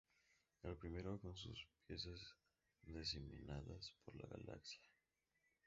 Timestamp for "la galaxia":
4.15-4.81